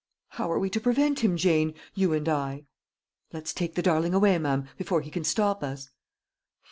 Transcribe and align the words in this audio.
"How 0.29 0.51
are 0.51 0.57
we 0.57 0.71
to 0.71 0.79
prevent 0.81 1.19
him, 1.19 1.37
Jane 1.37 1.75
you 1.93 2.11
and 2.11 2.27
I?" 2.27 2.63
"Let's 3.33 3.53
take 3.53 3.75
the 3.75 3.83
darling 3.83 4.15
away, 4.15 4.35
ma'am, 4.39 4.67
before 4.75 5.01
he 5.01 5.11
can 5.11 5.23
stop 5.23 5.61
us." 5.61 5.89